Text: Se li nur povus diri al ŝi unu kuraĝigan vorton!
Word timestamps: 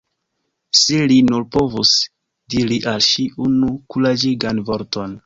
Se 0.77 1.01
li 1.11 1.17
nur 1.27 1.43
povus 1.55 1.91
diri 2.55 2.79
al 2.93 3.05
ŝi 3.09 3.27
unu 3.49 3.71
kuraĝigan 3.95 4.65
vorton! 4.73 5.19